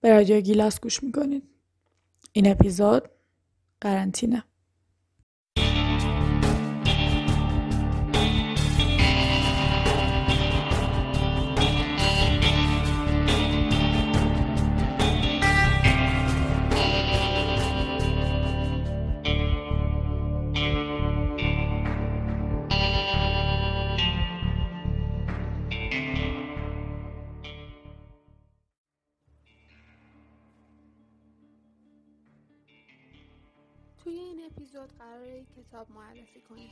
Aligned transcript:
به 0.00 0.10
رادیو 0.10 0.40
گیلاس 0.40 0.80
گوش 0.80 1.02
می‌کنید. 1.02 1.42
این 2.32 2.50
اپیزود 2.50 3.08
قرنطینه. 3.80 4.44
اپیزود 34.88 34.98
قراره 34.98 35.44
کتاب 35.44 35.90
معرفی 35.90 36.40
کنیم 36.40 36.70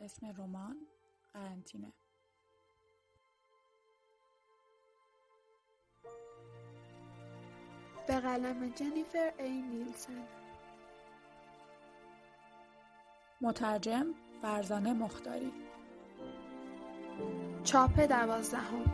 اسم 0.00 0.26
رمان 0.26 0.86
قرنطینه. 1.32 1.92
به 8.06 8.14
قلم 8.14 8.72
جنیفر 8.76 9.32
ای 9.38 9.62
نیلسن. 9.62 10.22
مترجم 13.40 14.06
فرزانه 14.42 14.92
مختاری. 14.92 15.52
چاپ 17.64 18.00
دوازدهم. 18.00 18.84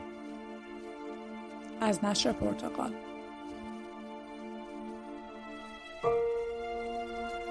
از 1.81 2.05
نشر 2.05 2.33
پرتقال. 2.33 2.95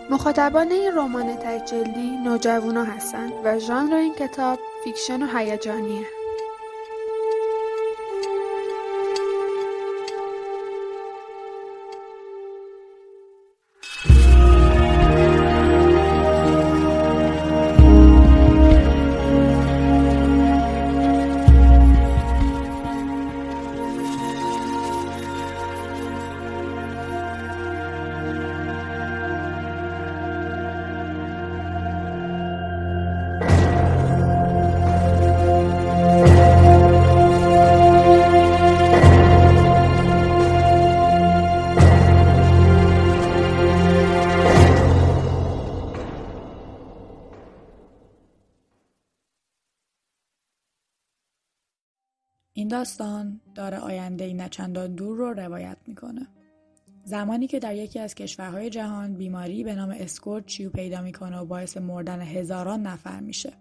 مخاطبان 0.09 0.71
این 0.71 0.95
رمان 0.95 1.35
تخیلی 1.35 2.17
نوجوانا 2.17 2.83
هستند 2.83 3.33
و 3.43 3.59
ژانر 3.59 3.93
این 3.93 4.13
کتاب 4.13 4.59
fiction 4.83 5.23
و 5.23 5.37
هیجانیه. 5.37 6.20
داستان 52.71 53.41
داره 53.55 53.77
آینده 53.77 54.23
ای 54.23 54.33
نچندان 54.33 54.95
دور 54.95 55.17
رو 55.17 55.33
روایت 55.33 55.77
می‌کنه. 55.87 56.27
زمانی 57.03 57.47
که 57.47 57.59
در 57.59 57.75
یکی 57.75 57.99
از 57.99 58.15
کشورهای 58.15 58.69
جهان 58.69 59.13
بیماری 59.13 59.63
به 59.63 59.75
نام 59.75 59.95
اسکورچ 59.99 60.45
شیوع 60.45 60.69
پیدا 60.69 61.01
می‌کنه 61.01 61.37
و 61.37 61.45
باعث 61.45 61.77
مردن 61.77 62.21
هزاران 62.21 62.81
نفر 62.81 63.19
میشه. 63.19 63.53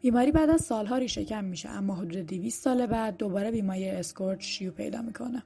بیماری 0.00 0.32
بعد 0.32 0.50
از 0.50 0.60
سالها 0.60 0.98
ریشهکن 0.98 1.44
میشه 1.44 1.68
اما 1.68 1.94
حدود 1.94 2.26
200 2.26 2.62
سال 2.62 2.86
بعد 2.86 3.16
دوباره 3.16 3.50
بیماری 3.50 3.88
اسکورچ 3.88 4.40
شیوع 4.40 4.70
پیدا 4.70 5.02
می‌کنه. 5.02 5.42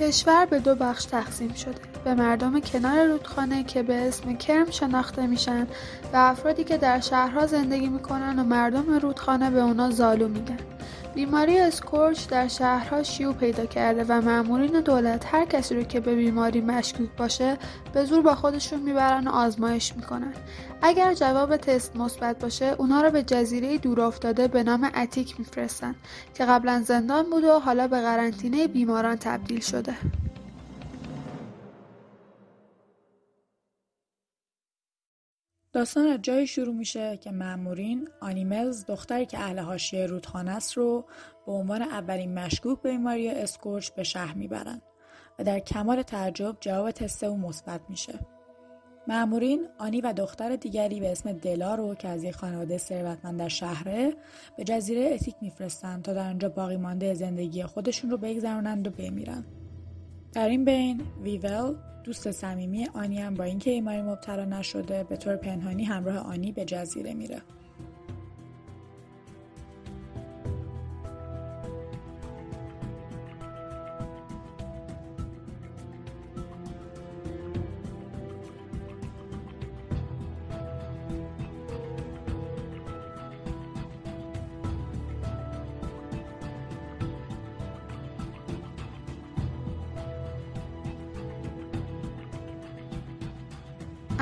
کشور 0.00 0.46
به 0.46 0.58
دو 0.58 0.74
بخش 0.74 1.04
تقسیم 1.04 1.52
شده. 1.52 1.74
به 2.04 2.14
مردم 2.14 2.60
کنار 2.60 3.06
رودخانه 3.06 3.64
که 3.64 3.82
به 3.82 4.08
اسم 4.08 4.36
کرم 4.36 4.70
شناخته 4.70 5.26
میشن 5.26 5.66
و 6.12 6.16
افرادی 6.16 6.64
که 6.64 6.76
در 6.76 7.00
شهرها 7.00 7.46
زندگی 7.46 7.88
می‌کنن 7.88 8.38
و 8.38 8.44
مردم 8.44 8.98
رودخانه 8.98 9.50
به 9.50 9.60
اونا 9.60 9.90
زالو 9.90 10.28
میگن. 10.28 10.73
بیماری 11.14 11.58
اسکورچ 11.58 12.28
در 12.28 12.48
شهرها 12.48 13.02
شیوع 13.02 13.34
پیدا 13.34 13.66
کرده 13.66 14.04
و 14.08 14.20
مامورین 14.20 14.80
دولت 14.80 15.34
هر 15.34 15.44
کسی 15.44 15.74
رو 15.74 15.82
که 15.82 16.00
به 16.00 16.14
بیماری 16.14 16.60
مشکوک 16.60 17.08
باشه 17.16 17.58
به 17.92 18.04
زور 18.04 18.22
با 18.22 18.34
خودشون 18.34 18.80
می‌برن 18.80 19.28
و 19.28 19.30
آزمایش 19.30 19.96
می‌کنن. 19.96 20.34
اگر 20.82 21.14
جواب 21.14 21.56
تست 21.56 21.96
مثبت 21.96 22.38
باشه 22.38 22.74
اونا 22.78 23.02
رو 23.02 23.10
به 23.10 23.22
جزیره 23.22 23.78
دور 23.78 24.00
افتاده 24.00 24.48
به 24.48 24.62
نام 24.62 24.90
اتیک 24.96 25.38
میفرستن 25.38 25.94
که 26.34 26.44
قبلا 26.44 26.82
زندان 26.86 27.30
بود 27.30 27.44
و 27.44 27.58
حالا 27.58 27.88
به 27.88 28.00
قرنطینه 28.00 28.66
بیماران 28.66 29.16
تبدیل 29.16 29.60
شده. 29.60 29.94
داستان 35.74 36.06
از 36.06 36.18
جایی 36.22 36.46
شروع 36.46 36.74
میشه 36.74 37.16
که 37.16 37.30
مامورین 37.30 38.08
آنی 38.20 38.53
ملز 38.53 38.86
دختری 38.86 39.26
که 39.26 39.38
اهل 39.38 39.58
حاشیه 39.58 40.06
رودخانه 40.06 40.50
است 40.50 40.72
رو 40.72 41.04
به 41.46 41.52
عنوان 41.52 41.82
اولین 41.82 42.34
مشکوک 42.34 42.82
به 42.82 42.90
بیماری 42.90 43.28
اسکورچ 43.28 43.90
به 43.90 44.02
شهر 44.02 44.34
می‌برن 44.34 44.82
و 45.38 45.44
در 45.44 45.58
کمال 45.58 46.02
تعجب 46.02 46.56
جواب 46.60 46.90
تست 46.90 47.24
او 47.24 47.36
مثبت 47.36 47.80
میشه. 47.88 48.14
مامورین 49.08 49.68
آنی 49.78 50.00
و 50.00 50.12
دختر 50.12 50.56
دیگری 50.56 51.00
به 51.00 51.12
اسم 51.12 51.32
دلا 51.32 51.74
رو 51.74 51.94
که 51.94 52.08
از 52.08 52.24
یک 52.24 52.34
خانواده 52.34 52.78
ثروتمند 52.78 53.38
در 53.38 53.48
شهره 53.48 54.14
به 54.56 54.64
جزیره 54.64 55.10
اتیک 55.14 55.34
میفرستند 55.40 56.02
تا 56.02 56.12
در 56.12 56.28
آنجا 56.28 56.48
باقی 56.48 56.76
مانده 56.76 57.14
زندگی 57.14 57.62
خودشون 57.62 58.10
رو 58.10 58.16
بگذرونند 58.16 58.86
و 58.86 58.90
بمیرن. 58.90 59.44
در 60.32 60.48
این 60.48 60.64
بین 60.64 61.02
ویول 61.22 61.74
دوست 62.04 62.30
صمیمی 62.30 62.88
آنی 62.94 63.18
هم 63.18 63.34
با 63.34 63.44
اینکه 63.44 63.70
بیماری 63.70 64.02
مبتلا 64.02 64.44
نشده 64.44 65.04
به 65.04 65.16
طور 65.16 65.36
پنهانی 65.36 65.84
همراه 65.84 66.16
آنی 66.16 66.52
به 66.52 66.64
جزیره 66.64 67.14
میره. 67.14 67.42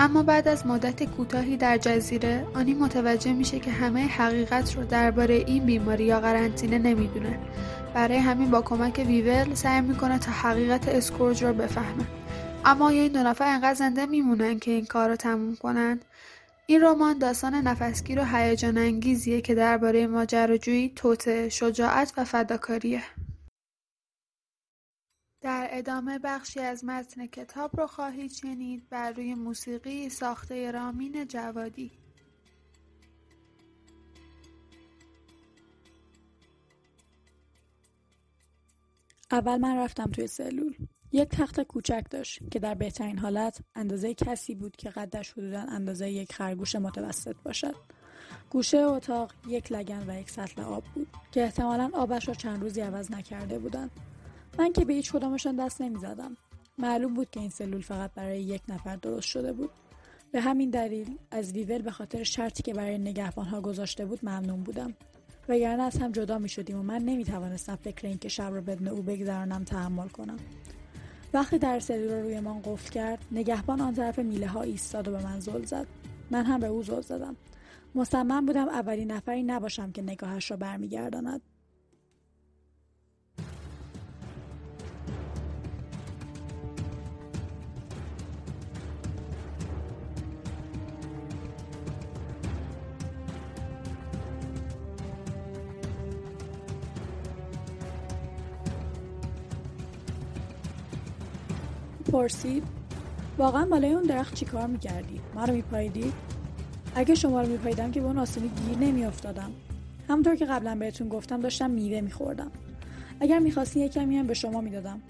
اما 0.02 0.22
بعد 0.22 0.49
از 0.49 0.66
مدت 0.66 1.02
کوتاهی 1.04 1.56
در 1.56 1.78
جزیره 1.78 2.46
آنی 2.54 2.75
متوجه 2.75 3.32
میشه 3.32 3.58
که 3.58 3.70
همه 3.70 4.06
حقیقت 4.06 4.76
رو 4.76 4.84
درباره 4.84 5.34
این 5.34 5.64
بیماری 5.64 6.04
یا 6.04 6.20
قرنطینه 6.20 6.78
نمی‌دونه. 6.78 7.38
برای 7.94 8.16
همین 8.16 8.50
با 8.50 8.62
کمک 8.62 9.04
ویول 9.06 9.54
سعی 9.54 9.81
می‌کنه 9.81 10.19
تا 10.19 10.32
حقیقت 10.32 10.88
اسکورج 10.88 11.44
رو 11.44 11.52
بفهمه. 11.52 12.04
اما 12.64 12.88
این 12.88 13.12
دو 13.12 13.19
نفر 13.19 13.44
انقدر 13.44 13.75
زنده 13.75 14.06
میمونن 14.06 14.58
که 14.58 14.70
این 14.70 14.84
کار 14.87 15.08
رو 15.08 15.16
تموم 15.16 15.56
کنن؟ 15.56 16.00
این 16.66 16.82
رمان 16.82 17.19
داستان 17.19 17.54
نفسگیر 17.54 18.20
و 18.20 18.25
هیجان 18.25 18.78
انگیزیه 18.78 19.40
که 19.40 19.54
درباره 19.54 20.06
ماجراجویی، 20.06 20.93
توطئه، 20.96 21.49
شجاعت 21.49 22.12
و 22.16 22.25
فداکاریه. 22.25 23.02
در 25.43 25.69
ادامه 25.71 26.19
بخشی 26.19 26.61
از 26.61 26.85
متن 26.85 27.27
کتاب 27.27 27.81
رو 27.81 27.87
خواهید 27.87 28.33
شنید 28.33 28.89
بر 28.89 29.12
روی 29.12 29.35
موسیقی 29.35 30.09
ساخته 30.09 30.71
رامین 30.71 31.27
جوادی. 31.29 31.91
اول 39.33 39.56
من 39.56 39.77
رفتم 39.77 40.11
توی 40.11 40.27
سلول. 40.27 40.75
یک 41.12 41.29
تخت 41.29 41.61
کوچک 41.61 42.05
داشت 42.11 42.50
که 42.50 42.59
در 42.59 42.75
بهترین 42.75 43.19
حالت 43.19 43.61
اندازه 43.75 44.15
کسی 44.15 44.55
بود 44.55 44.77
که 44.77 44.91
قدش 44.91 45.33
حدودا 45.33 45.61
اندازه 45.61 46.11
یک 46.11 46.33
خرگوش 46.33 46.77
متوسط 46.77 47.37
باشد. 47.45 47.77
گوشه 48.50 48.79
اتاق 48.79 49.33
یک 49.49 49.73
لگن 49.73 50.11
و 50.11 50.21
یک 50.21 50.31
سطل 50.31 50.62
آب 50.62 50.85
بود 50.95 51.09
که 51.33 51.43
احتمالا 51.43 51.91
آبش 51.95 52.29
را 52.29 52.35
چند 52.35 52.62
روزی 52.62 52.81
عوض 52.81 53.11
نکرده 53.11 53.59
بودند. 53.59 53.91
من 54.58 54.72
که 54.72 54.84
به 54.84 54.93
هیچ 54.93 55.12
کدامشان 55.12 55.56
دست 55.56 55.81
نمی‌زدم. 55.81 56.37
معلوم 56.78 57.14
بود 57.14 57.31
که 57.31 57.40
این 57.40 57.50
سلول 57.50 57.81
فقط 57.81 58.10
برای 58.14 58.43
یک 58.43 58.62
نفر 58.69 58.96
درست 58.96 59.26
شده 59.26 59.52
بود. 59.52 59.70
به 60.32 60.40
همین 60.40 60.70
دلیل 60.70 61.19
از 61.31 61.52
ویول 61.52 61.82
به 61.82 61.90
خاطر 61.90 62.22
شرطی 62.22 62.62
که 62.62 62.75
برای 62.75 62.99
نگهبانها 62.99 63.60
گذاشته 63.60 64.06
بود 64.06 64.19
ممنون 64.22 64.62
بودم. 64.62 64.94
وگرنه 65.49 65.82
از 65.82 65.96
هم 65.96 66.12
جدا 66.12 66.38
می 66.38 66.49
شدیم 66.49 66.78
و 66.78 66.82
من 66.82 67.02
نمی 67.02 67.25
توانستم 67.25 67.76
فکر 67.76 68.06
اینکه 68.06 68.28
شب 68.28 68.54
را 68.54 68.60
بدون 68.60 68.88
او 68.88 69.02
بگذرانم 69.02 69.64
تحمل 69.64 70.08
کنم. 70.08 70.37
وقتی 71.34 71.58
در 71.58 71.81
سلول 71.81 72.10
رو 72.10 72.22
روی 72.22 72.40
من 72.40 72.60
قفل 72.62 72.90
کرد 72.90 73.19
نگهبان 73.32 73.81
آن 73.81 73.94
طرف 73.94 74.19
میله 74.19 74.46
ها 74.46 74.62
ایستاد 74.62 75.08
و 75.08 75.10
به 75.10 75.25
من 75.25 75.40
زل 75.40 75.64
زد. 75.64 75.87
من 76.31 76.44
هم 76.44 76.60
به 76.60 76.66
او 76.66 76.82
زل 76.82 77.00
زدم. 77.00 77.37
مصمم 77.94 78.46
بودم 78.46 78.69
اولین 78.69 79.10
نفری 79.10 79.43
نباشم 79.43 79.93
که 79.93 80.02
نگاهش 80.02 80.50
را 80.50 80.56
برمیگرداند. 80.56 81.40
پرسید 102.12 102.62
واقعا 103.38 103.67
بالای 103.67 103.93
اون 103.93 104.03
درخت 104.03 104.35
چیکار 104.35 104.67
می‌کردی؟ 104.67 105.20
ما 105.35 105.44
رو 105.44 105.55
میپاییدی؟ 105.55 106.12
اگه 106.94 107.14
شما 107.14 107.43
رو 107.43 107.49
میپاییدم 107.49 107.91
که 107.91 108.00
به 108.00 108.06
اون 108.06 108.19
آسونی 108.19 108.49
گیر 108.49 108.79
نمیافتادم. 108.79 109.50
همونطور 110.09 110.37
که 110.37 110.44
قبلا 110.44 110.75
بهتون 110.75 111.09
گفتم 111.09 111.41
داشتم 111.41 111.70
میوه 111.70 112.00
میخوردم. 112.00 112.50
اگر 113.20 113.38
می‌خواستی 113.38 113.81
یه 113.81 113.88
کمی 113.88 114.17
هم 114.17 114.26
به 114.26 114.35
شما 114.35 114.61
می‌دادم. 114.61 115.00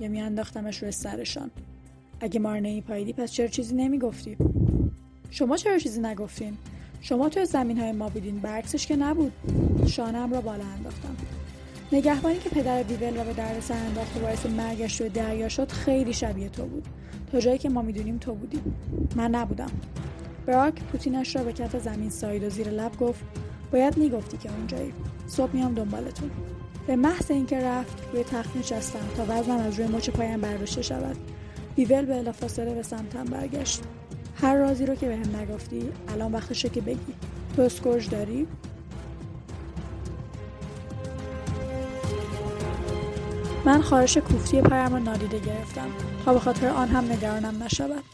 یا 0.00 0.08
میانداختمش 0.08 0.82
روی 0.82 0.92
سرشان. 0.92 1.50
اگه 2.20 2.40
ما 2.40 2.54
رو 2.54 2.60
نمیپاییدی 2.60 3.12
پس 3.12 3.32
چرا 3.32 3.46
چیزی 3.46 3.74
نمی‌گفتی؟ 3.74 4.36
شما 5.30 5.56
چرا 5.56 5.78
چیزی 5.78 6.00
نگفتین؟ 6.00 6.56
شما 7.00 7.28
توی 7.28 7.46
زمین 7.46 7.78
های 7.78 7.92
ما 7.92 8.08
بودین. 8.08 8.38
برعکسش 8.38 8.86
که 8.86 8.96
نبود. 8.96 9.32
شانم 9.86 10.32
را 10.32 10.40
بالا 10.40 10.64
انداختم. 10.64 11.16
نگهبانی 11.92 12.38
که 12.38 12.50
پدر 12.50 12.82
دیول 12.82 13.20
و 13.20 13.24
به 13.24 13.32
دردسر 13.32 13.74
انداخت 13.74 14.16
و 14.16 14.20
باعث 14.20 14.46
مرگش 14.46 15.00
روی 15.00 15.10
دریا 15.10 15.48
شد 15.48 15.72
خیلی 15.72 16.12
شبیه 16.12 16.48
تو 16.48 16.66
بود. 16.66 16.86
تا 17.32 17.40
جایی 17.40 17.58
که 17.58 17.68
ما 17.68 17.82
می‌دونیم 17.82 18.18
تو 18.18 18.34
بودی. 18.34 18.60
من 19.16 19.30
نبودم. 19.30 19.70
براک 20.46 20.82
پوتینش 20.82 21.36
را 21.36 21.44
به 21.44 21.52
کف 21.52 21.76
زمین 21.76 22.10
ساید 22.10 22.44
و 22.44 22.50
زیر 22.50 22.68
لب 22.68 22.96
گفت 22.96 23.24
باید 23.72 23.96
می‌گفتی 23.96 24.36
که 24.36 24.50
اونجایی. 24.52 24.92
صبح 25.26 25.50
میام 25.52 25.74
دنبالتون. 25.74 26.30
به 26.86 26.96
محض 26.96 27.30
اینکه 27.30 27.60
رفت 27.60 28.02
روی 28.12 28.24
تخت 28.24 28.56
نشستم 28.56 29.08
تا 29.16 29.24
وزنم 29.28 29.58
از 29.58 29.80
روی 29.80 29.88
مچ 29.88 30.10
پایم 30.10 30.40
برداشته 30.40 30.82
شود. 30.82 31.16
دیول 31.76 32.04
به 32.04 32.22
بلافاصله 32.22 32.74
به 32.74 32.82
سمتم 32.82 33.24
برگشت. 33.24 33.82
هر 34.34 34.56
رازی 34.56 34.86
رو 34.86 34.94
که 34.94 35.08
بهم 35.08 35.22
به 35.22 35.38
نگفتی 35.38 35.88
الان 36.08 36.32
وقتشه 36.32 36.68
که 36.68 36.80
بگی. 36.80 37.14
تو 37.56 37.62
اسکورج 37.62 38.10
داری؟ 38.10 38.46
من 43.64 43.82
خارش 43.82 44.16
کوفتی 44.16 44.60
پایم 44.60 44.92
را 44.92 44.98
نادیده 44.98 45.38
گرفتم. 45.38 45.88
تا 46.24 46.32
به 46.32 46.40
خاطر 46.40 46.68
آن 46.68 46.88
هم 46.88 47.12
نگرانم 47.12 47.62
نشود. 47.62 48.04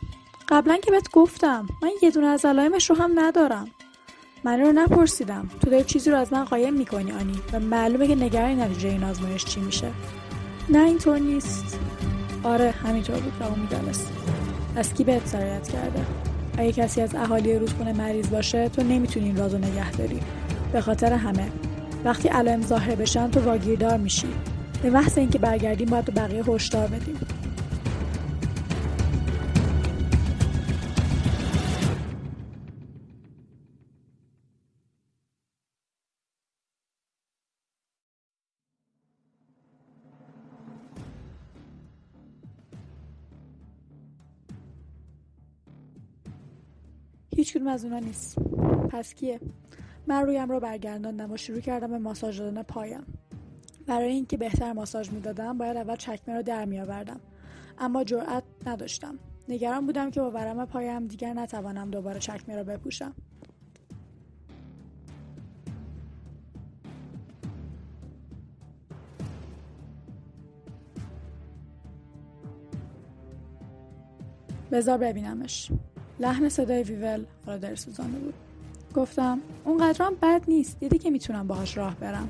قبلا 0.49 0.77
که 0.77 0.91
بهت 0.91 1.11
گفتم 1.11 1.67
من 1.83 1.91
یه 2.03 2.11
دونه 2.11 2.27
از 2.27 2.45
علائمش 2.45 2.91
رو 2.91 2.97
هم 2.97 3.13
ندارم. 3.15 3.69
من 4.45 4.61
رو 4.61 4.73
نپرسیدم. 4.73 5.49
تو 5.61 5.71
داری 5.71 5.85
چیزی 5.85 6.11
رو 6.11 6.17
از 6.17 6.33
من 6.33 6.45
قایم 6.45 6.75
می‌کنی 6.75 7.13
آنی؟ 7.13 7.41
و 7.53 7.61
معلومه 7.61 8.07
که 8.07 8.15
نگرانی 8.15 8.55
نتیجه 8.55 8.89
این 8.89 9.05
آزمایش 9.05 9.45
چی 9.45 9.61
میشه. 9.61 9.91
نه 10.69 10.85
اینطور 10.85 11.19
نیست. 11.19 11.79
آره 12.43 12.71
همینطور 12.71 13.17
بود 13.17 13.33
و 13.41 13.61
می‌دانست. 13.61 14.13
از 14.77 14.95
کی 14.95 15.05
بهت 15.05 15.27
سرایت 15.27 15.69
کرده؟ 15.69 16.07
اگه 16.59 16.73
کسی 16.73 17.01
از 17.01 17.15
اهالی 17.15 17.59
رودخونه 17.59 17.93
مریض 17.93 18.31
باشه 18.31 18.69
تو 18.69 18.83
نمی‌تونی 18.83 19.27
این 19.27 19.37
رازو 19.37 19.59
نگه 19.59 19.93
داری. 19.93 20.21
به 20.73 20.81
خاطر 20.81 21.13
همه. 21.13 21.49
وقتی 22.05 22.29
علائم 22.29 22.63
ظاهر 22.63 22.95
بشن 22.95 23.31
تو 23.31 23.41
واگیردار 23.41 23.97
میشی. 23.97 24.29
به 24.83 24.91
محض 24.91 25.19
اینکه 25.19 25.39
برگردیم 25.39 25.89
باید 25.89 26.05
به 26.05 26.13
بقیه 26.13 26.45
هشدار 26.45 26.87
بدیم. 26.87 27.21
هیچ 47.37 47.57
از 47.67 47.85
اونا 47.85 47.99
نیست. 47.99 48.39
پس 48.91 49.15
کیه؟ 49.15 49.41
من 50.07 50.23
رویم 50.23 50.51
را 50.51 50.61
برگرداندم 50.61 51.33
و 51.33 51.37
شروع 51.37 51.61
کردم 51.61 51.91
به 51.91 51.99
ماساژ 51.99 52.41
دادن 52.41 52.63
پایم. 52.63 53.07
برای 53.89 54.13
اینکه 54.13 54.37
بهتر 54.37 54.73
ماساژ 54.73 55.11
می‌دادم 55.11 55.59
باید 55.59 55.77
اول 55.77 55.97
چکمه 55.97 56.35
را 56.35 56.43
در 56.43 56.65
میآوردم. 56.65 57.21
اما 57.79 58.05
جرأت 58.05 58.43
نداشتم. 58.67 59.19
نگران 59.49 59.87
بودم 59.87 60.11
که 60.11 60.21
با 60.21 60.31
ورم 60.31 60.67
پایم 60.67 61.07
دیگر 61.07 61.33
نتوانم 61.33 61.91
دوباره 61.91 62.19
چکمه 62.19 62.57
را 62.57 62.65
بپوشم. 62.65 63.15
بذار 74.73 74.99
ببینمش. 74.99 75.71
لحن 76.21 76.49
صدای 76.49 76.83
ویول 76.83 77.25
حالا 77.47 77.59
در 77.59 77.75
سوزانه 77.75 78.19
بود. 78.19 78.35
گفتم 78.95 79.41
اونقدرام 79.65 80.15
بد 80.23 80.43
نیست. 80.49 80.81
دیدی 80.81 80.99
که 80.99 81.11
می‌تونم 81.11 81.47
باهاش 81.47 81.77
راه 81.77 81.95
برم. 81.95 82.29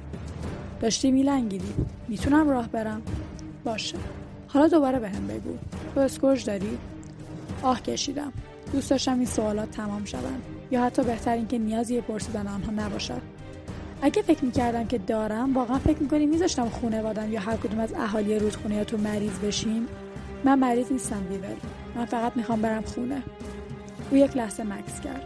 داشتی 0.81 1.11
میلنگیدی. 1.11 1.75
می‌تونم 2.09 2.51
راه 2.51 2.69
برم؟ 2.69 3.03
باشه. 3.65 3.97
حالا 4.49 4.69
دوباره 4.69 4.99
به 4.99 5.09
هم 5.09 5.27
بگو. 5.27 5.59
تو 5.95 6.01
اسکورج 6.01 6.45
داری؟ 6.45 6.79
آه 7.63 7.83
کشیدم. 7.83 8.33
دوست 8.73 8.91
داشتم 8.91 9.15
این 9.15 9.27
سوالات 9.27 9.71
تمام 9.71 10.05
شوند 10.05 10.43
یا 10.71 10.85
حتی 10.85 11.03
بهتر 11.03 11.33
اینکه 11.33 11.59
نیازی 11.59 12.01
پرسیدن 12.01 12.47
آنها 12.47 12.73
نباشد 12.73 13.23
اگه 14.03 14.23
فکر 14.23 14.45
می‌کردم 14.45 14.87
که 14.87 14.99
دارم 14.99 15.55
واقعا 15.55 15.79
فکر 15.79 15.99
می‌کنی 16.03 16.27
میذاشتم 16.27 16.69
خونه 16.69 17.03
وادم 17.03 17.33
یا 17.33 17.41
هر 17.41 17.57
کدوم 17.57 17.81
از 17.81 17.93
اهالی 17.95 18.39
رودخونه 18.39 18.75
یا 18.75 18.85
تو 18.85 18.97
مریض 18.97 19.39
بشیم؟ 19.39 19.87
من 20.45 20.59
مریض 20.59 20.93
نیستم 20.93 21.21
بیول 21.29 21.57
من 21.97 22.05
فقط 22.05 22.37
می‌خوام 22.37 22.61
برم 22.61 22.83
خونه. 22.83 23.23
او 24.11 24.17
یک 24.17 24.37
لحظه 24.37 24.63
مکس 24.63 25.01
کرد. 25.01 25.25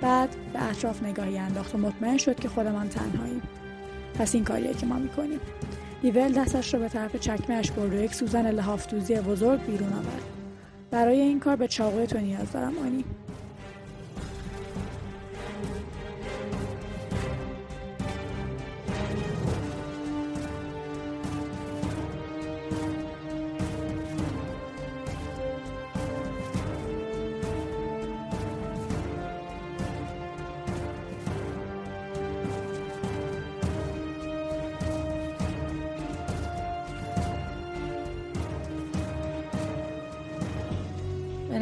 بعد 0.00 0.36
به 0.52 0.70
اطراف 0.70 1.02
نگاهی 1.02 1.38
انداخت 1.38 1.74
و 1.74 1.78
مطمئن 1.78 2.16
شد 2.16 2.40
که 2.40 2.48
خودمان 2.48 2.88
تنهاییم. 2.88 3.42
پس 4.18 4.34
این 4.34 4.44
کاریه 4.44 4.74
که 4.74 4.86
ما 4.86 4.98
می‌کنیم. 4.98 5.40
دیول 6.02 6.32
دستش 6.32 6.74
رو 6.74 6.80
به 6.80 6.88
طرف 6.88 7.16
چکمهش 7.16 7.70
برد 7.70 7.94
و 7.94 7.96
یک 7.96 8.14
سوزن 8.14 8.50
لحافتوزی 8.50 9.14
بزرگ 9.14 9.66
بیرون 9.66 9.92
آورد. 9.92 10.22
برای 10.90 11.20
این 11.20 11.40
کار 11.40 11.56
به 11.56 11.68
چاقوی 11.68 12.06
تو 12.06 12.18
نیاز 12.18 12.52
دارم 12.52 12.78
آنی. 12.78 13.04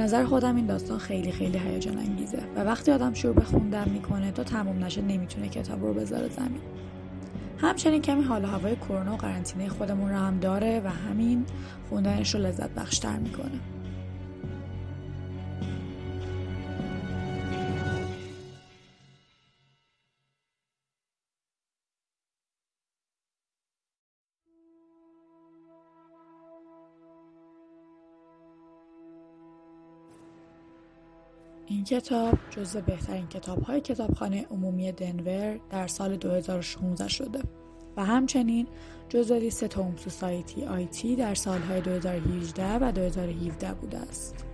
نظر 0.03 0.25
خودم 0.25 0.57
این 0.57 0.67
داستان 0.67 0.99
خیلی 0.99 1.33
خیلی 1.33 1.59
هیجان 1.59 1.99
انگیزه 1.99 2.43
و 2.57 2.65
وقتی 2.65 2.93
آدم 2.93 3.15
شروع 3.15 3.35
به 3.35 3.45
خوندن 3.45 3.89
می‌کنه 3.89 4.33
تا 4.33 4.45
تموم 4.45 4.85
نشه 4.85 5.03
نمی‌تونه 5.03 5.49
کتاب 5.49 5.85
رو 5.85 5.95
بذاره 5.95 6.29
زمین. 6.29 6.61
همچنین 7.59 8.03
کمی 8.03 8.23
حال 8.23 8.45
هوای 8.45 8.77
کرونا 8.77 9.15
و 9.15 9.17
قرنطینه 9.17 9.69
خودمون 9.69 10.11
رو 10.11 10.17
هم 10.17 10.39
داره 10.39 10.83
و 10.85 10.89
همین 10.89 11.45
خوندنش 11.89 12.35
رو 12.35 12.41
لذت 12.41 12.71
بخشتر 12.71 13.19
می‌کنه. 13.19 13.61
این 31.73 31.85
کتاب 31.85 32.38
جزو 32.50 32.81
بهترین 32.81 33.26
کتاب 33.26 33.62
های 33.62 33.81
کتابخانه 33.81 34.47
عمومی 34.50 34.93
دنور 34.93 35.61
در 35.71 35.87
سال 35.87 36.17
2016 36.17 37.09
شده 37.09 37.43
و 37.97 38.05
همچنین 38.05 38.67
جزو 39.09 39.35
لیست 39.35 39.64
توم 39.64 39.97
سوسایتی 39.97 40.64
آیتی 40.64 41.17
در 41.17 41.35
سالهای 41.35 41.81
2018 41.81 42.76
و 42.76 42.93
2017 42.93 43.75
بوده 43.75 43.99
است. 43.99 44.45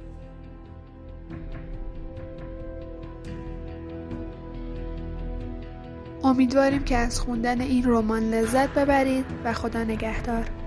امیدواریم 6.24 6.84
که 6.84 6.96
از 6.96 7.20
خوندن 7.20 7.60
این 7.60 7.84
رمان 7.86 8.30
لذت 8.34 8.68
ببرید 8.74 9.24
و 9.44 9.52
خدا 9.52 9.84
نگهدار. 9.84 10.57